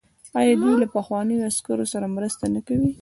آیا 0.39 0.53
دوی 0.61 0.75
له 0.81 0.87
پخوانیو 0.95 1.45
عسکرو 1.51 1.85
سره 1.93 2.13
مرسته 2.15 2.43
نه 2.55 2.61
کوي؟ 2.67 2.91